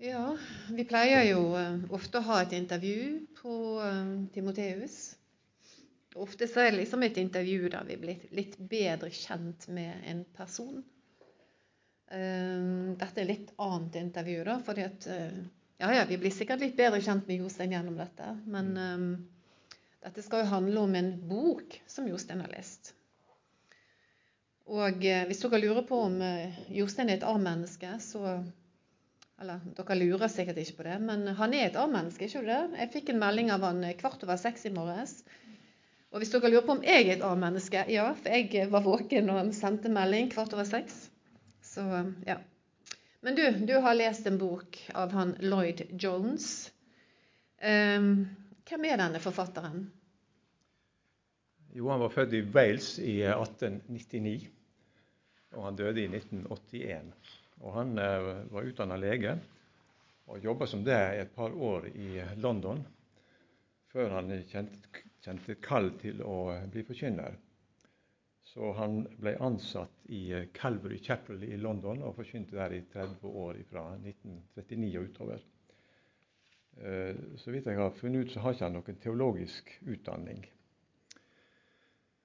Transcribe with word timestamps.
Ja, 0.00 0.36
vi 0.70 0.84
pleier 0.88 1.26
jo 1.28 1.40
eh, 1.60 1.74
ofte 1.92 2.22
å 2.22 2.24
ha 2.24 2.38
et 2.40 2.54
intervju 2.56 3.18
på 3.36 3.54
eh, 3.84 4.12
Timoteus. 4.32 4.94
Ofte 6.16 6.46
så 6.48 6.62
er 6.62 6.70
det 6.70 6.78
liksom 6.78 7.02
et 7.04 7.18
intervju 7.20 7.68
der 7.68 7.84
vi 7.84 7.98
blir 8.00 8.22
litt 8.32 8.54
bedre 8.70 9.10
kjent 9.12 9.66
med 9.68 10.06
en 10.08 10.22
person. 10.38 10.78
Eh, 12.16 12.62
dette 13.02 13.20
er 13.20 13.28
litt 13.28 13.52
annet 13.60 13.98
intervju, 14.00 14.38
da, 14.48 14.54
fordi 14.64 14.86
at 14.88 15.08
Ja, 15.80 15.90
ja, 15.92 16.06
vi 16.08 16.16
blir 16.20 16.32
sikkert 16.32 16.64
litt 16.64 16.78
bedre 16.80 17.02
kjent 17.04 17.28
med 17.28 17.42
Jostein 17.44 17.72
gjennom 17.72 18.00
dette, 18.00 18.30
men 18.52 18.66
um, 18.76 19.04
dette 20.04 20.24
skal 20.24 20.42
jo 20.42 20.50
handle 20.50 20.82
om 20.84 20.96
en 20.96 21.12
bok 21.28 21.76
som 21.88 22.08
Jostein 22.08 22.40
har 22.40 22.52
lest. 22.52 22.92
Og 24.68 25.00
hvis 25.00 25.40
dere 25.40 25.60
lurer 25.60 25.84
på 25.88 26.02
om 26.08 26.18
Jostein 26.68 27.08
er 27.08 27.16
et 27.16 27.24
A-menneske, 27.28 27.94
så 28.04 28.42
eller 29.40 29.60
dere 29.76 29.96
lurer 29.96 30.28
sikkert 30.28 30.58
ikke 30.60 30.80
på 30.80 30.84
det, 30.84 30.98
men 31.00 31.24
han 31.38 31.54
er 31.56 31.70
et 31.70 31.78
A-menneske, 31.80 32.28
ikke 32.28 32.42
det? 32.44 32.58
Jeg 32.76 32.92
fikk 32.92 33.12
en 33.12 33.22
melding 33.22 33.52
av 33.54 33.64
han 33.64 33.86
kvart 34.00 34.24
over 34.26 34.36
seks 34.40 34.66
i 34.68 34.72
morges. 34.74 35.22
Og 36.10 36.20
hvis 36.20 36.32
dere 36.34 36.50
lurer 36.50 36.66
på 36.66 36.76
om 36.76 36.84
jeg 36.84 37.06
er 37.06 37.14
et 37.14 37.24
A-menneske, 37.24 37.86
ja, 37.88 38.10
for 38.18 38.36
jeg 38.36 38.68
var 38.72 38.84
våken 38.84 39.30
når 39.30 39.40
han 39.40 39.54
sendte 39.56 39.92
melding 39.92 40.28
kvart 40.34 40.52
over 40.56 40.68
seks. 40.68 41.06
Så, 41.64 41.86
ja. 42.26 42.36
Men 43.24 43.36
du, 43.38 43.44
du 43.68 43.74
har 43.80 43.96
lest 43.96 44.28
en 44.28 44.36
bok 44.40 44.76
av 44.96 45.16
han 45.16 45.32
Lloyd 45.40 45.86
Jones. 45.92 46.70
Um, 47.64 48.28
hvem 48.68 48.86
er 48.88 49.00
denne 49.00 49.20
forfatteren? 49.24 49.88
Jo, 51.76 51.88
han 51.92 52.00
var 52.02 52.12
født 52.12 52.34
i 52.34 52.44
Wales 52.50 52.96
i 52.98 53.20
1899, 53.22 54.48
og 55.54 55.68
han 55.68 55.78
døde 55.78 56.02
i 56.02 56.08
1981. 56.10 57.38
Og 57.60 57.74
han 57.76 57.98
eh, 57.98 58.30
var 58.52 58.68
utdanna 58.68 58.96
lege 59.00 59.36
og 60.30 60.44
jobba 60.44 60.66
som 60.70 60.82
det 60.86 60.96
et 61.20 61.32
par 61.34 61.52
år 61.52 61.88
i 61.90 62.22
London 62.38 62.82
før 63.90 64.12
han 64.14 64.30
kjente, 64.46 65.04
kjente 65.24 65.56
kall 65.62 65.90
til 66.00 66.22
å 66.22 66.36
bli 66.70 66.84
forkynner. 66.86 67.34
Så 68.50 68.72
han 68.78 69.04
ble 69.18 69.36
ansatt 69.42 70.06
i 70.10 70.22
Calvary 70.54 70.98
Chapel 71.02 71.42
i 71.46 71.58
London 71.58 72.02
og 72.06 72.16
forkynte 72.18 72.58
der 72.58 72.74
i 72.74 72.84
30 72.92 73.34
år 73.42 73.58
fra 73.70 73.84
1939 73.98 74.88
og 74.98 75.10
utover. 75.10 75.44
Eh, 76.80 77.20
så 77.38 77.54
vidt 77.54 77.68
jeg 77.70 77.78
har 77.78 77.94
funnet 77.98 78.26
ut, 78.26 78.32
så 78.32 78.42
har 78.42 78.56
ikke 78.56 78.66
han 78.66 78.78
noen 78.78 78.98
teologisk 79.04 79.70
utdanning. 79.86 80.42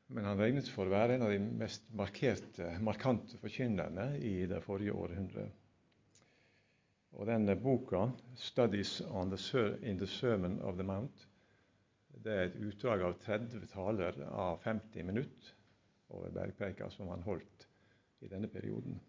Men 0.08 0.26
han 0.26 0.38
regnes 0.38 0.70
for 0.70 0.86
å 0.86 0.94
være 0.94 1.16
en 1.16 1.26
av 1.26 1.32
de 1.34 1.40
mest 1.42 1.88
markerte, 1.98 2.68
markante 2.86 3.40
forkynnerne 3.42 4.12
i 4.22 4.46
det 4.50 4.62
forrige 4.66 4.94
århundret. 4.94 5.62
Og 7.16 7.26
denne 7.30 7.56
boka, 7.56 8.10
'Studies 8.36 9.00
the, 9.02 9.64
in 9.82 9.98
the 9.98 10.08
Sermon 10.08 10.60
of 10.62 10.76
the 10.76 10.84
Mount', 10.84 11.28
det 12.24 12.34
er 12.34 12.44
et 12.46 12.62
utdrag 12.68 13.02
av 13.02 13.18
30 13.24 13.68
taler 13.72 14.22
av 14.30 14.62
50 14.64 15.04
minutter 15.04 15.54
over 16.10 16.32
bergpreika 16.32 16.90
som 16.90 17.08
han 17.08 17.24
holdt 17.24 17.68
i 18.20 18.28
denne 18.28 18.48
perioden. 18.48 19.00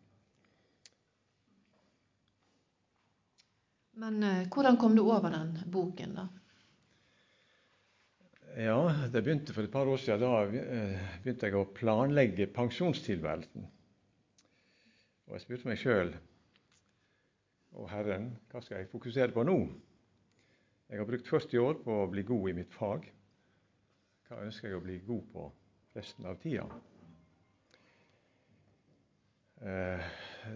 Men 3.96 4.22
eh, 4.22 4.48
hvordan 4.52 4.76
kom 4.76 4.96
du 4.96 5.02
over 5.02 5.30
den 5.32 5.54
boken, 5.72 6.14
da? 6.18 6.26
Ja, 8.56 9.08
det 9.12 9.20
begynte 9.20 9.52
for 9.52 9.66
et 9.66 9.72
par 9.72 9.84
år 9.84 9.98
siden. 10.00 10.22
Da 10.22 10.36
eh, 10.48 11.08
begynte 11.20 11.50
jeg 11.50 11.58
å 11.58 11.66
planlegge 11.76 12.46
pensjonstilværelsen. 12.56 13.66
Og 15.26 15.34
jeg 15.36 15.42
spurte 15.44 15.68
meg 15.68 15.80
sjøl 15.82 16.14
og 17.76 17.90
Herren 17.90 18.30
hva 18.48 18.62
skal 18.64 18.80
jeg 18.80 18.88
fokusere 18.88 19.34
på 19.34 19.44
nå? 19.44 19.58
Jeg 20.88 21.02
har 21.02 21.08
brukt 21.08 21.28
40 21.28 21.60
år 21.60 21.80
på 21.82 21.98
å 22.00 22.08
bli 22.08 22.24
god 22.24 22.48
i 22.48 22.54
mitt 22.56 22.72
fag. 22.72 23.04
Hva 24.30 24.40
ønsker 24.46 24.70
jeg 24.70 24.78
å 24.78 24.84
bli 24.86 24.96
god 25.04 25.28
på 25.34 25.44
resten 25.98 26.30
av 26.30 26.38
tida? 26.40 26.64
Eh, 29.60 30.08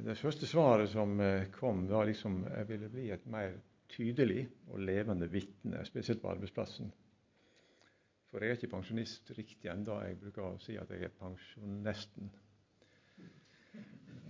det 0.06 0.16
første 0.22 0.48
svaret 0.48 0.88
som 0.94 1.20
eh, 1.20 1.50
kom, 1.52 1.84
var 1.90 2.08
liksom 2.08 2.46
jeg 2.48 2.72
ville 2.72 2.90
bli 2.96 3.10
et 3.12 3.28
mer 3.28 3.58
tydelig 3.92 4.46
og 4.70 4.80
levende 4.88 5.28
vitne, 5.28 5.84
spesielt 5.84 6.24
på 6.24 6.32
arbeidsplassen. 6.32 6.88
For 8.30 8.44
jeg 8.44 8.52
er 8.52 8.58
ikke 8.60 8.76
pensjonist 8.76 9.32
riktig 9.34 9.70
ennå. 9.72 9.96
Jeg 10.06 10.18
bruker 10.20 10.44
å 10.46 10.58
si 10.62 10.76
at 10.78 10.90
jeg 10.94 11.08
er 11.08 11.14
pensjonesten. 11.18 12.30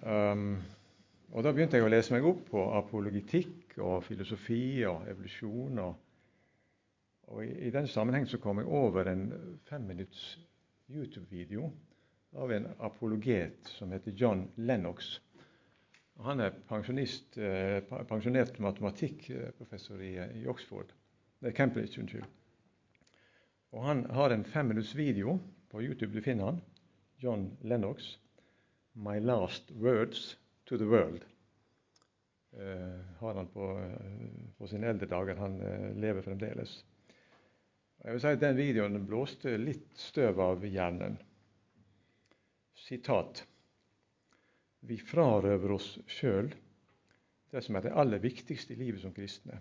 Um, 0.01 0.55
og 1.31 1.45
Da 1.45 1.53
begynte 1.53 1.77
jeg 1.77 1.85
å 1.85 1.91
lese 1.93 2.15
meg 2.15 2.25
opp 2.27 2.47
på 2.49 2.63
apologitikk 2.79 3.77
og 3.85 4.01
filosofi 4.07 4.81
og 4.89 5.05
evolusjon. 5.13 5.83
Og, 5.85 6.01
og 7.29 7.45
i, 7.45 7.53
i, 7.69 7.75
den 7.75 7.87
sammenheng 7.93 8.27
så 8.27 8.41
kom 8.43 8.63
jeg 8.63 8.73
over 8.73 9.13
en 9.13 9.29
femminutts 9.69 10.25
YouTube-video 10.91 11.69
av 12.41 12.51
en 12.57 12.71
apologet 12.81 13.69
som 13.77 13.93
heter 13.93 14.17
John 14.17 14.49
Lennox. 14.57 15.19
Og 16.17 16.27
han 16.27 16.41
er 16.41 16.57
eh, 16.57 17.95
pensjonert 18.09 18.59
matematikkprofessor 18.61 20.03
i, 20.09 20.15
i 20.41 20.47
Oxford. 20.49 20.91
Er 21.45 21.57
Cambridge, 21.57 22.01
unnskyld. 22.01 22.40
Og 23.71 23.85
Han 23.85 24.05
har 24.11 24.31
en 24.31 24.45
femminuttsvideo 24.45 25.39
på 25.71 25.83
YouTube. 25.83 26.13
Du 26.13 26.23
finner 26.23 26.45
han. 26.45 26.61
John 27.19 27.57
Lennox. 27.63 28.19
'My 28.95 29.21
Last 29.21 29.71
Words 29.71 30.37
to 30.65 30.77
the 30.77 30.85
World'. 30.85 31.23
Uh, 32.53 33.01
har 33.19 33.35
han 33.35 33.47
på, 33.47 33.79
uh, 33.79 34.57
på, 34.59 34.67
sine 34.67 34.87
eldre 34.87 35.07
dager. 35.07 35.37
Han 35.37 35.61
uh, 35.63 35.97
lever 35.97 36.23
fremdeles. 36.23 36.85
Jeg 38.05 38.13
vil 38.13 38.21
si 38.21 38.27
at 38.27 38.41
Den 38.41 38.57
videoen 38.57 39.07
blåste 39.07 39.55
litt 39.57 39.93
støv 39.95 40.41
av 40.41 40.65
hjernen. 40.67 41.19
Sitat. 42.75 43.45
Vi 44.81 44.99
frarøver 44.99 45.77
oss 45.77 45.93
sjøl 46.09 46.51
det 47.51 47.63
som 47.67 47.77
er 47.77 47.87
det 47.87 47.95
aller 47.99 48.23
viktigste 48.23 48.75
i 48.75 48.79
livet 48.79 49.03
som 49.03 49.15
kristne, 49.15 49.59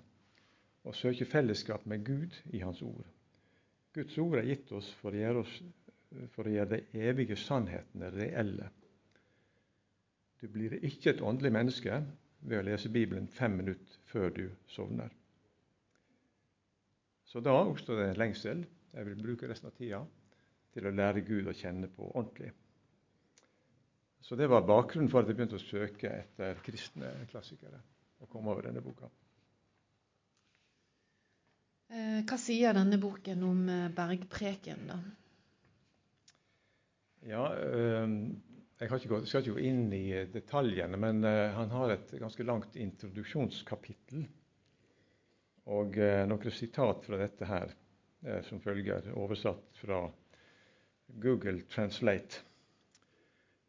å 0.85 0.93
søke 0.95 1.25
fellesskap 1.25 1.85
med 1.89 2.05
Gud 2.05 2.35
i 2.53 2.61
Hans 2.63 2.81
ord. 2.85 3.07
Guds 3.99 4.17
ord 4.23 4.39
er 4.39 4.47
gitt 4.47 4.69
oss 4.77 4.87
for 5.01 5.11
å 5.11 5.19
gjøre, 5.19 5.43
oss, 5.43 5.55
for 6.31 6.47
å 6.47 6.53
gjøre 6.53 6.77
de 6.77 7.05
evige 7.09 7.35
sannhetene 7.39 8.11
reelle. 8.15 8.69
Du 10.39 10.47
blir 10.47 10.77
ikke 10.79 11.11
et 11.11 11.23
åndelig 11.25 11.51
menneske 11.51 11.97
ved 12.47 12.61
å 12.61 12.67
lese 12.69 12.91
Bibelen 12.93 13.27
fem 13.27 13.57
minutter 13.59 13.99
før 14.07 14.31
du 14.37 14.45
sovner. 14.71 15.11
Så 17.27 17.43
da 17.43 17.57
oppstår 17.59 17.99
det 17.99 18.07
en 18.13 18.21
lengsel. 18.23 18.63
Jeg 18.95 19.05
vil 19.05 19.19
bruke 19.21 19.49
resten 19.51 19.69
av 19.69 19.75
tida 19.77 19.99
til 20.73 20.87
å 20.87 20.95
lære 20.95 21.25
Gud 21.27 21.49
å 21.51 21.57
kjenne 21.59 21.91
på 21.91 22.07
ordentlig. 22.13 22.53
Så 24.23 24.37
det 24.39 24.47
var 24.49 24.65
bakgrunnen 24.65 25.11
for 25.11 25.21
at 25.21 25.29
jeg 25.29 25.37
begynte 25.37 25.59
å 25.59 25.65
søke 25.65 26.09
etter 26.23 26.63
kristne 26.63 27.11
klassikere 27.29 27.83
og 28.23 28.31
komme 28.31 28.53
over 28.53 28.69
denne 28.69 28.81
boka. 28.85 29.11
Eh, 31.89 32.21
hva 32.21 32.37
sier 32.37 32.75
denne 32.77 32.99
boken 33.01 33.43
om 33.47 33.61
eh, 33.73 33.87
bergpreken, 33.97 34.81
da? 34.91 34.97
Ja, 37.25 37.47
ehm, 37.57 38.17
jeg 38.77 38.91
ikke 38.93 39.09
gått, 39.09 39.29
skal 39.29 39.41
ikke 39.41 39.55
gå 39.55 39.63
inn 39.71 39.87
i 39.97 40.03
detaljene, 40.29 40.99
men 41.01 41.25
eh, 41.25 41.47
han 41.55 41.73
har 41.73 41.95
et 41.95 42.13
ganske 42.21 42.45
langt 42.45 42.77
introduksjonskapittel. 42.77 44.27
Og 45.69 45.97
noen 46.25 46.53
sitat 46.55 47.03
fra 47.05 47.17
dette 47.19 47.45
her 47.45 47.75
som 48.47 48.57
følger, 48.63 49.11
oversatt 49.21 49.77
fra 49.77 49.99
Google 51.21 51.61
Translate. 51.69 52.39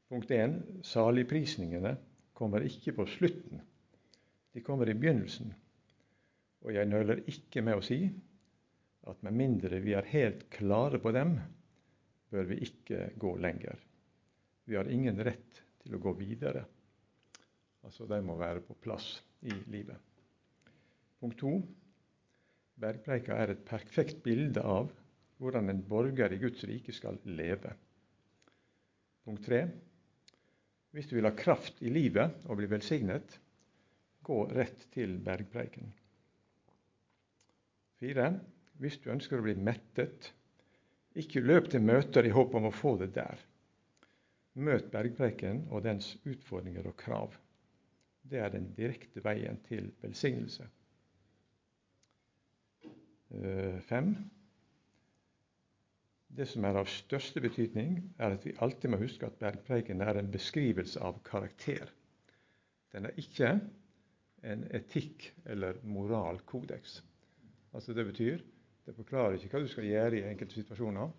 Punkt 0.09 0.33
1. 0.33 0.55
Saligprisningene 0.89 1.93
kommer 2.33 2.65
ikke 2.65 2.95
på 2.97 3.05
slutten. 3.19 3.61
De 4.57 4.65
kommer 4.65 4.89
i 4.89 4.97
begynnelsen. 4.97 5.53
Og 6.65 6.75
jeg 6.77 6.89
nøler 6.89 7.23
ikke 7.31 7.63
med 7.65 7.79
å 7.79 7.85
si 7.85 8.03
at 9.09 9.23
med 9.25 9.37
mindre 9.37 9.81
vi 9.81 9.95
er 9.97 10.09
helt 10.13 10.45
klare 10.53 11.01
på 11.01 11.13
dem, 11.17 11.39
bør 12.31 12.47
vi 12.51 12.61
ikke 12.67 13.11
gå 13.19 13.35
lenger. 13.41 13.81
Vi 14.69 14.77
har 14.77 14.91
ingen 14.93 15.19
rett 15.25 15.63
til 15.83 15.97
å 15.97 16.03
gå 16.03 16.13
videre. 16.19 16.67
Altså, 17.83 18.05
de 18.07 18.21
må 18.23 18.37
være 18.39 18.63
på 18.63 18.77
plass 18.85 19.15
i 19.49 19.55
livet. 19.73 19.97
Punkt 21.21 21.41
to. 21.41 21.55
Bergpreika 22.81 23.37
er 23.41 23.55
et 23.55 23.65
perfekt 23.69 24.23
bilde 24.25 24.63
av 24.65 24.93
hvordan 25.41 25.73
en 25.73 25.81
borger 25.89 26.33
i 26.37 26.41
Guds 26.41 26.63
rike 26.69 26.93
skal 26.93 27.19
leve. 27.25 27.73
Punkt 29.25 29.45
tre. 29.49 29.65
Hvis 30.93 31.09
du 31.09 31.17
vil 31.17 31.29
ha 31.29 31.33
kraft 31.37 31.81
i 31.87 31.93
livet 31.93 32.45
og 32.47 32.61
bli 32.61 32.69
velsignet, 32.69 33.37
gå 34.27 34.43
rett 34.53 34.87
til 34.93 35.17
bergpreiken. 35.25 35.93
Fire. 38.01 38.33
Hvis 38.81 38.97
du 39.03 39.11
ønsker 39.13 39.37
å 39.41 39.45
bli 39.45 39.55
mettet, 39.61 40.31
ikke 41.21 41.43
løp 41.45 41.69
til 41.69 41.83
møter 41.85 42.25
i 42.25 42.33
håp 42.33 42.55
om 42.57 42.71
å 42.71 42.75
få 42.75 42.95
det 43.03 43.11
der. 43.17 43.41
Møt 44.61 44.89
bergpreken 44.93 45.67
og 45.69 45.85
dens 45.85 46.15
utfordringer 46.25 46.89
og 46.89 46.97
krav. 47.01 47.37
Det 48.25 48.41
er 48.41 48.53
den 48.55 48.71
direkte 48.77 49.23
veien 49.25 49.59
til 49.69 49.91
velsignelse. 50.03 50.67
Eh, 53.31 53.77
fem. 53.87 54.15
Det 56.31 56.47
som 56.49 56.65
er 56.65 56.79
av 56.81 56.89
største 56.89 57.43
betydning, 57.43 57.99
er 58.19 58.37
at 58.37 58.47
vi 58.47 58.57
alltid 58.63 58.93
må 58.93 59.01
huske 59.03 59.27
at 59.27 59.39
bergpreken 59.39 60.01
er 60.01 60.19
en 60.19 60.31
beskrivelse 60.31 61.03
av 61.03 61.21
karakter. 61.27 61.91
Den 62.95 63.07
er 63.07 63.19
ikke 63.19 63.53
en 64.47 64.65
etikk- 64.75 65.33
eller 65.45 65.79
moralkodeks. 65.85 67.01
Altså 67.73 67.95
Det 67.95 68.07
betyr 68.07 68.41
det 68.87 68.97
forklarer 68.97 69.37
ikke 69.37 69.53
hva 69.53 69.61
du 69.63 69.69
skal 69.71 69.87
gjøre 69.87 70.17
i 70.19 70.23
enkelte 70.27 70.57
situasjoner, 70.57 71.11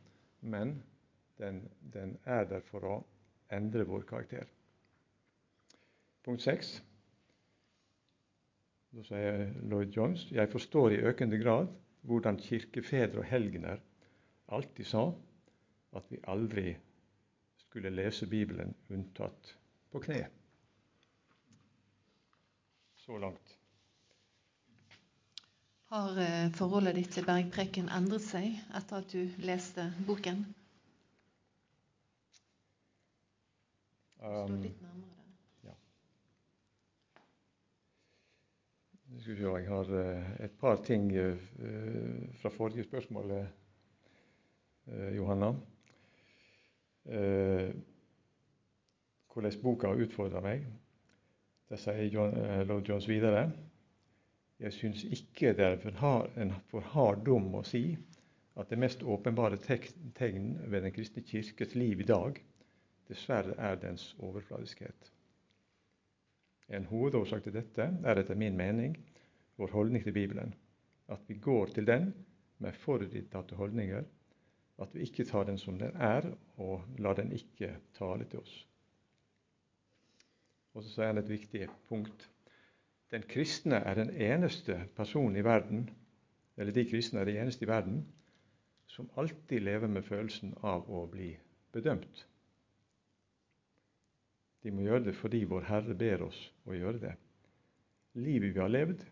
men 0.42 0.74
den, 1.40 1.62
den 1.94 2.18
er 2.26 2.44
der 2.50 2.64
for 2.68 2.84
å 2.84 2.96
endre 3.54 3.86
vår 3.88 4.04
karakter. 4.10 4.50
Punkt 6.26 6.44
seks. 6.44 6.74
Da 8.92 9.06
sier 9.08 9.46
Lloyd 9.72 9.96
Jones 9.96 10.26
jeg 10.36 10.52
forstår 10.52 10.98
i 10.98 11.04
økende 11.08 11.40
grad 11.40 11.72
hvordan 12.10 12.42
kirkefedre 12.42 13.22
og 13.22 13.30
helgener 13.30 13.80
alltid 14.52 14.90
sa 14.92 15.06
at 15.96 16.12
vi 16.12 16.20
aldri 16.34 16.74
skulle 17.64 17.94
lese 17.94 18.28
Bibelen 18.28 18.76
unntatt 18.92 19.56
på 19.94 20.04
kne. 20.04 20.26
Så 23.06 23.18
langt. 23.18 23.61
Har 25.92 26.18
eh, 26.24 26.52
forholdet 26.56 26.96
ditt 26.96 27.10
til 27.12 27.26
bergpreken 27.28 27.90
endret 27.92 28.24
seg 28.24 28.54
etter 28.80 29.02
at 29.02 29.12
du 29.12 29.26
leste 29.44 29.84
boken? 30.08 30.38
Um, 34.24 34.54
litt 34.64 34.78
nærmere 34.80 35.26
den. 35.66 35.76
Skal 39.20 39.36
vi 39.36 39.42
se, 39.42 39.50
jeg 39.52 39.68
har 39.68 39.92
eh, 40.00 40.30
et 40.48 40.56
par 40.62 40.80
ting 40.88 41.10
eh, 41.12 41.44
fra 42.40 42.54
forrige 42.56 42.86
spørsmål, 42.88 43.34
Johanna. 45.18 45.50
Hvordan 49.34 49.60
boka 49.64 49.92
utfordrer 50.06 50.48
meg. 50.48 50.64
Det 51.70 51.80
sier 51.84 52.64
Lord 52.72 52.88
Jones 52.88 53.08
videre 53.12 53.44
Jeg 54.62 54.74
syns 54.78 55.04
ikke 55.04 55.56
det 55.58 55.66
er 55.66 56.34
en 56.38 56.54
for 56.70 56.86
hard 56.94 57.24
dom 57.26 57.50
å 57.58 57.64
si 57.66 57.96
at 58.60 58.70
det 58.70 58.78
mest 58.78 59.02
åpenbare 59.02 59.58
tegn 59.58 60.52
ved 60.70 60.84
Den 60.84 60.94
kristne 60.94 61.24
kirkes 61.26 61.74
liv 61.76 62.04
i 62.04 62.08
dag 62.08 62.38
dessverre 63.10 63.56
er 63.58 63.80
dens 63.82 64.12
overfladiskhet. 64.20 65.12
En 66.70 66.86
hovedårsak 66.88 67.44
til 67.44 67.56
dette 67.58 67.88
er 68.06 68.22
etter 68.22 68.38
min 68.38 68.58
mening 68.58 68.96
vår 69.60 69.74
holdning 69.74 70.04
til 70.06 70.16
Bibelen. 70.16 70.54
At 71.12 71.26
vi 71.28 71.36
går 71.36 71.74
til 71.76 71.88
den 71.88 72.14
med 72.64 72.78
forutinntatte 72.84 73.56
holdninger. 73.56 74.06
At 74.82 74.94
vi 74.96 75.04
ikke 75.06 75.26
tar 75.26 75.44
den 75.50 75.58
som 75.58 75.80
den 75.80 75.96
er, 75.96 76.26
og 76.58 76.86
lar 76.98 77.18
den 77.18 77.34
ikke 77.36 77.76
tale 77.98 78.26
til 78.30 78.40
oss. 78.40 78.54
Og 80.74 80.86
så 80.86 80.94
sier 80.94 81.18
det 81.18 81.26
et 81.26 81.34
viktig 81.34 81.68
punkt. 81.90 82.31
Den 83.12 83.24
kristne 83.28 83.76
er 83.76 83.98
den 84.00 84.10
eneste 84.16 84.78
personen 84.96 85.36
i 85.36 85.44
verden, 85.44 85.90
eller 86.58 86.72
de 86.72 86.86
kristne 86.88 87.20
er 87.20 87.28
de 87.28 87.38
eneste 87.42 87.66
i 87.66 87.68
verden, 87.68 88.06
som 88.88 89.10
alltid 89.20 89.60
lever 89.60 89.88
med 89.88 90.04
følelsen 90.08 90.54
av 90.64 90.88
å 90.88 91.06
bli 91.12 91.34
bedømt. 91.76 92.26
De 94.64 94.72
må 94.72 94.86
gjøre 94.86 95.10
det 95.10 95.16
fordi 95.18 95.44
vår 95.50 95.68
Herre 95.68 95.96
ber 95.98 96.24
oss 96.28 96.40
å 96.68 96.76
gjøre 96.76 97.02
det. 97.02 97.14
Livet 98.20 98.56
vi 98.56 98.60
har 98.62 98.72
levd, 98.72 99.04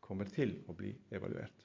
kommer 0.00 0.28
til 0.28 0.54
å 0.68 0.76
bli 0.76 0.92
evaluert. 1.10 1.64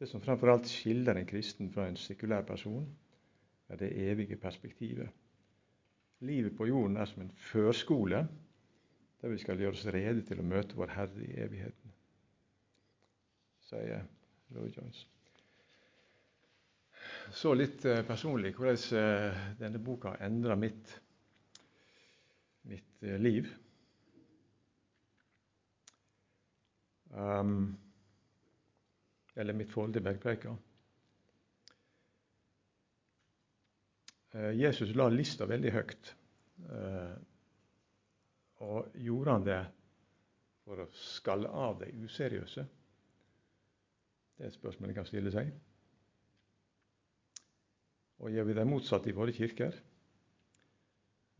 Det 0.00 0.08
som 0.08 0.22
framfor 0.24 0.52
alt 0.52 0.68
skiller 0.68 1.16
en 1.16 1.28
kristen 1.28 1.68
fra 1.72 1.86
en 1.88 1.98
sekulær 2.00 2.46
person, 2.48 2.86
er 3.68 3.80
det 3.80 3.90
evige 4.08 4.38
perspektivet. 4.40 5.08
Livet 6.24 6.56
på 6.56 6.68
jorden 6.68 6.96
er 7.00 7.08
som 7.08 7.24
en 7.24 7.34
førskole 7.50 8.24
der 9.20 9.32
vi 9.34 9.38
skal 9.38 9.60
gjøre 9.60 9.76
oss 9.76 9.86
rede 9.92 10.24
til 10.26 10.40
å 10.40 10.46
møte 10.46 10.76
vår 10.78 10.94
Herre 10.96 11.24
i 11.26 11.38
evigheten, 11.44 11.96
sier 13.68 14.06
Lloyd 14.54 14.76
Jones. 14.78 15.04
Så 17.32 17.52
litt 17.54 17.84
eh, 17.86 18.02
personlig 18.06 18.54
hvordan 18.56 18.80
eh, 18.98 19.42
denne 19.60 19.80
boka 19.82 20.16
endra 20.24 20.56
mitt, 20.58 20.96
mitt 22.68 23.04
eh, 23.06 23.18
liv. 23.20 23.50
Um, 27.10 27.76
eller 29.34 29.56
mitt 29.56 29.70
forhold 29.70 29.94
til 29.96 30.04
bergpreika. 30.06 30.56
Jesus 34.54 34.92
la 34.94 35.08
lista 35.10 35.46
veldig 35.50 35.72
høyt. 35.74 36.10
Og 38.60 38.90
gjorde 39.00 39.34
han 39.36 39.46
det 39.46 39.60
for 40.66 40.82
å 40.82 40.90
skalle 40.92 41.48
av 41.48 41.78
de 41.80 41.88
useriøse? 42.04 42.66
Det 44.36 44.44
er 44.46 44.52
et 44.52 44.56
spørsmål 44.56 44.92
en 44.92 44.98
kan 45.00 45.08
stille 45.08 45.32
seg. 45.32 45.50
Og 48.20 48.32
gjør 48.34 48.50
vi 48.50 48.56
det 48.58 48.68
motsatte 48.68 49.08
i 49.08 49.16
våre 49.16 49.32
kirker? 49.32 49.76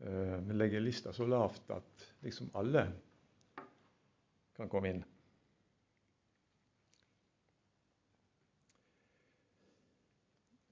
Eh, 0.01 0.37
Vi 0.47 0.57
legger 0.57 0.81
lista 0.81 1.13
så 1.13 1.25
lavt 1.29 1.69
at 1.69 2.05
liksom 2.25 2.49
alle 2.57 2.87
kan 4.57 4.69
komme 4.69 4.89
inn. 4.89 5.03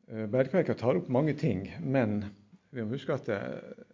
Eh, 0.10 0.74
tar 0.74 0.98
opp 0.98 1.10
mange 1.14 1.34
ting, 1.38 1.68
men 1.82 2.24
vi 2.70 2.84
må 2.84 2.94
huske 2.94 3.16
at 3.16 3.26
det, 3.26 3.38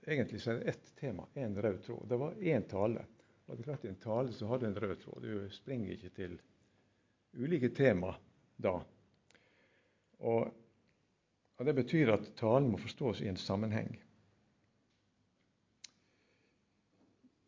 egentlig 0.07 0.41
så 0.43 0.51
er 0.51 0.59
det 0.59 0.73
ett 0.73 0.89
tema, 0.99 1.27
én 1.39 1.55
rød 1.61 1.77
tråd. 1.85 2.07
Det 2.09 2.17
var 2.19 2.33
én 2.41 2.65
tale. 2.67 3.05
Og 3.45 3.55
det 3.55 3.63
er 3.63 3.69
klart 3.69 3.85
I 3.85 3.91
en 3.93 4.01
tale 4.03 4.33
så 4.33 4.49
har 4.49 4.59
du 4.59 4.65
en 4.67 4.79
rød 4.83 4.95
tråd. 5.03 5.23
Du 5.23 5.49
springer 5.53 5.93
ikke 5.93 6.11
til 6.15 6.35
ulike 7.39 7.69
tema 7.75 8.15
da. 8.57 8.73
Og, 10.19 10.49
og 11.55 11.65
Det 11.65 11.75
betyr 11.75 12.11
at 12.17 12.27
talen 12.39 12.71
må 12.71 12.79
forstås 12.81 13.21
i 13.21 13.29
en 13.31 13.39
sammenheng. 13.39 13.93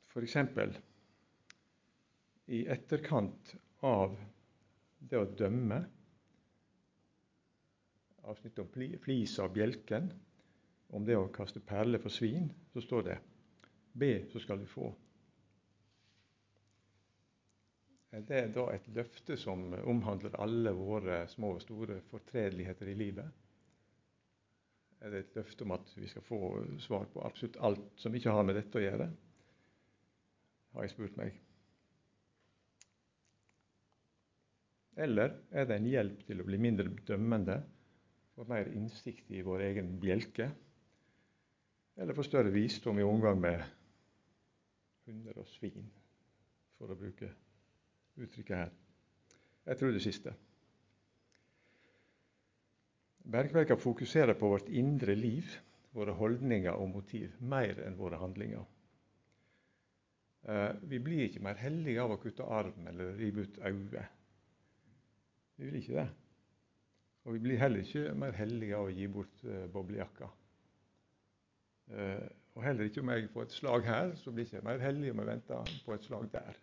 F.eks. 0.08 0.38
i 2.48 2.64
etterkant 2.72 3.52
av 3.86 4.16
det 4.98 5.20
å 5.20 5.28
dømme 5.38 5.82
avsnittet 8.28 8.64
om 8.64 8.72
flis 9.04 9.36
og 9.44 9.54
bjelken, 9.56 10.10
om 10.96 11.06
det 11.06 11.18
å 11.18 11.28
kaste 11.34 11.60
perler 11.64 12.02
for 12.04 12.14
svin, 12.14 12.48
så 12.74 12.84
står 12.84 13.10
det 13.10 13.18
Be, 13.98 14.12
så 14.32 14.40
skal 14.40 14.62
du 14.62 14.68
få. 14.70 14.92
Er 18.14 18.24
det 18.24 18.44
da 18.56 18.68
et 18.72 18.86
løfte 18.96 19.36
som 19.38 19.74
omhandler 19.90 20.38
alle 20.40 20.72
våre 20.78 21.24
små 21.32 21.56
og 21.58 21.64
store 21.66 22.00
fortredeligheter 22.12 22.92
i 22.94 22.96
livet? 22.98 23.44
Er 25.02 25.14
det 25.14 25.20
et 25.24 25.36
løfte 25.38 25.66
om 25.66 25.74
at 25.76 25.92
vi 25.98 26.08
skal 26.10 26.26
få 26.26 26.40
svar 26.82 27.10
på 27.14 27.26
absolutt 27.26 27.60
alt 27.68 28.00
som 28.02 28.16
ikke 28.16 28.34
har 28.34 28.46
med 28.48 28.58
dette 28.58 28.80
å 28.80 28.86
gjøre? 28.86 29.10
Har 30.74 30.86
jeg 30.86 30.94
spurt 30.94 31.18
meg. 31.20 31.36
Eller 34.98 35.36
er 35.54 35.68
det 35.70 35.78
en 35.78 35.90
hjelp 35.90 36.24
til 36.26 36.42
å 36.42 36.48
bli 36.48 36.58
mindre 36.62 36.90
dømmende, 37.06 37.60
få 38.34 38.48
mer 38.50 38.70
innsikt 38.74 39.30
i 39.34 39.44
vår 39.46 39.68
egen 39.68 39.92
bjelke, 40.02 40.50
eller 41.98 42.14
få 42.14 42.24
større 42.24 42.54
visdom 42.54 43.00
i 43.00 43.06
omgang 43.06 43.40
med 43.42 43.64
hunder 45.08 45.40
og 45.42 45.48
svin, 45.50 45.88
for 46.78 46.94
å 46.94 46.98
bruke 47.00 47.32
uttrykket 48.18 48.58
her? 48.58 48.76
Jeg 49.68 49.80
tror 49.80 49.96
det 49.96 50.04
siste. 50.06 50.34
Bergverka 53.28 53.76
fokuserer 53.76 54.38
på 54.40 54.54
vårt 54.54 54.70
indre 54.70 55.16
liv, 55.16 55.50
våre 55.92 56.14
holdninger 56.16 56.72
og 56.72 56.94
motiv, 56.94 57.34
mer 57.40 57.82
enn 57.84 57.98
våre 58.00 58.20
handlinger. 58.22 58.64
Eh, 60.48 60.70
Vi 60.82 61.00
blir 61.04 61.26
ikke 61.26 61.44
mer 61.44 61.60
hellige 61.60 62.04
av 62.04 62.14
å 62.14 62.22
kutte 62.22 62.46
arm 62.46 62.88
eller 62.88 63.18
rive 63.18 63.44
ut 63.44 63.60
øyne. 63.60 64.06
Vi 65.58 65.66
blir 65.66 65.82
ikke 65.82 66.00
det. 66.00 66.08
Og 67.26 67.34
vi 67.34 67.40
blir 67.44 67.60
heller 67.60 67.84
ikke 67.84 68.14
mer 68.16 68.38
hellige 68.38 68.78
av 68.78 68.88
å 68.88 68.94
gi 68.94 69.08
bort 69.12 69.42
uh, 69.44 69.66
boblejakka. 69.74 70.30
Eh, 71.92 72.28
og 72.58 72.64
heller 72.66 72.88
ikke 72.90 73.04
om 73.04 73.12
jeg 73.14 73.30
får 73.34 73.48
et 73.48 73.54
slag 73.56 73.86
her, 73.86 74.16
så 74.18 74.32
blir 74.32 74.48
jeg 74.48 74.58
ikke 74.58 74.68
mer 74.68 74.82
hellig 74.82 75.12
om 75.14 75.22
jeg 75.22 75.30
venter 75.30 75.76
på 75.86 75.94
et 75.94 76.08
slag 76.08 76.26
der. 76.34 76.58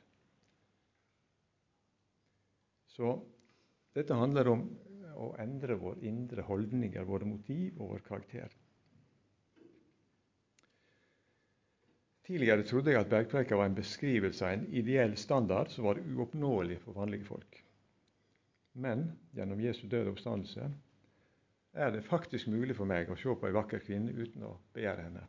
Så 2.94 3.14
dette 3.94 4.18
handler 4.18 4.50
om 4.50 4.66
å 5.14 5.30
endre 5.42 5.78
våre 5.78 6.02
indre 6.06 6.42
holdninger, 6.46 7.06
våre 7.06 7.26
motiv 7.28 7.78
og 7.78 7.94
vår 7.94 8.04
karakter. 8.08 8.54
Tidligere 12.24 12.64
trodde 12.64 12.90
jeg 12.90 13.04
at 13.04 13.10
bergpreika 13.12 13.56
var 13.60 13.68
en 13.68 13.76
beskrivelse 13.76 14.46
av 14.46 14.54
en 14.56 14.66
ideell 14.72 15.14
standard 15.20 15.70
som 15.70 15.84
var 15.84 16.00
uoppnåelig 16.00 16.78
for 16.82 16.96
vanlige 16.96 17.28
folk. 17.28 17.58
Men 18.74 19.10
gjennom 19.36 19.60
Jesu 19.60 19.84
døde 19.86 20.10
oppstandelse 20.10 20.70
er 21.74 21.90
det 21.90 22.04
faktisk 22.06 22.46
mulig 22.46 22.76
for 22.78 22.86
meg 22.86 23.10
å 23.10 23.16
se 23.18 23.34
på 23.34 23.48
ei 23.48 23.54
vakker 23.54 23.82
kvinne 23.82 24.14
uten 24.14 24.46
å 24.46 24.54
begjære 24.74 25.06
henne. 25.08 25.24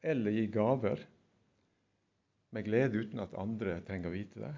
Eller 0.00 0.32
gi 0.32 0.46
gaver 0.52 1.02
med 2.56 2.64
glede 2.64 3.02
uten 3.04 3.20
at 3.20 3.36
andre 3.38 3.78
trenger 3.86 4.08
å 4.08 4.14
vite 4.14 4.40
det. 4.40 4.52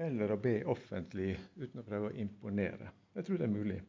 Eller 0.00 0.32
å 0.32 0.40
be 0.40 0.54
offentlig 0.70 1.34
uten 1.58 1.82
å 1.82 1.84
prøve 1.84 2.08
å 2.08 2.16
imponere. 2.16 2.88
Jeg 3.14 3.26
tror 3.26 3.40
det 3.40 3.46
er 3.46 3.52
mulig. 3.52 3.80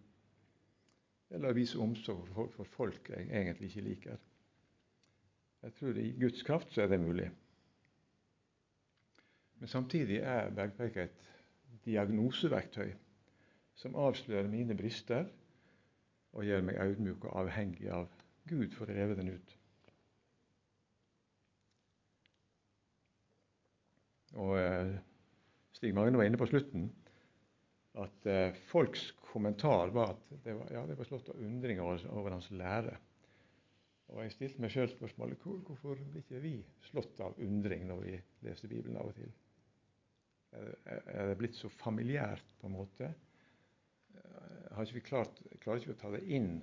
Eller 1.31 1.53
å 1.53 1.55
vise 1.55 1.79
omsorg 1.79 2.27
for 2.35 2.67
folk 2.75 3.07
jeg 3.13 3.29
egentlig 3.29 3.69
ikke 3.71 3.85
liker. 3.85 4.17
Jeg 5.61 5.77
tror 5.77 6.01
i 6.01 6.09
Guds 6.19 6.43
kraft 6.43 6.73
så 6.73 6.83
er 6.83 6.91
det 6.91 6.99
mulig. 6.99 7.29
Men 9.61 9.71
samtidig 9.71 10.19
er 10.25 10.51
bergpreika 10.57 11.05
et 11.05 11.29
diagnoseverktøy 11.85 12.89
som 13.81 13.97
avslører 13.97 14.49
mine 14.49 14.77
brister 14.77 15.25
og 16.31 16.45
gjør 16.45 16.63
meg 16.67 16.79
audmjuk 16.79 17.25
og 17.27 17.39
avhengig 17.43 17.89
av 17.91 18.07
Gud 18.49 18.73
for 18.77 18.89
å 18.89 18.95
leve 18.95 19.17
den 19.17 19.33
ut. 19.33 19.55
Og 24.39 24.55
eh, 24.61 24.93
Stig 25.75 25.95
Magne 25.97 26.19
var 26.19 26.29
inne 26.29 26.39
på 26.39 26.47
slutten 26.47 26.87
at 27.99 28.27
eh, 28.29 28.55
folks 28.69 29.09
kommentar 29.31 29.91
var 29.91 30.13
at 30.13 30.35
det 30.45 30.55
var, 30.55 30.69
ja, 30.71 30.85
det 30.87 30.95
var 30.99 31.09
slått 31.09 31.31
av 31.33 31.41
undring 31.43 31.81
over, 31.83 32.05
over, 32.13 32.37
hans 32.37 32.47
lære. 32.55 32.95
Og 34.11 34.21
Jeg 34.23 34.35
stilte 34.35 34.63
meg 34.63 34.71
sjøl 34.73 34.89
spørsmålet 34.91 35.43
hvor, 35.43 35.59
hvorfor 35.67 35.99
blir 35.99 36.23
ikke 36.23 36.43
vi 36.43 36.55
slått 36.87 37.19
av 37.23 37.35
undring 37.43 37.87
når 37.89 38.05
vi 38.05 38.15
leser 38.47 38.71
Bibelen 38.71 38.99
av 38.99 39.11
og 39.11 39.19
til? 39.19 39.33
Er 40.51 41.29
det 41.29 41.37
blitt 41.39 41.55
så 41.55 41.69
familiært, 41.71 42.43
på 42.59 42.67
en 42.67 42.75
måte? 42.75 43.13
Har 44.71 44.87
ikke 44.87 45.07
klart, 45.09 45.41
klarer 45.61 45.81
ikke 45.81 45.91
vi 45.91 45.97
å 45.97 46.01
ta 46.01 46.11
det 46.13 46.21
inn 46.31 46.53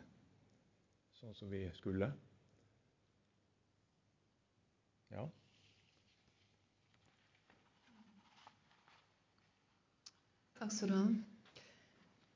sånn 1.19 1.35
som 1.37 1.51
vi 1.53 1.65
skulle? 1.77 2.09
Ja. 5.13 5.25
Takk 10.59 10.73
skal 10.75 10.95
du 10.95 10.97
ha. 10.99 11.28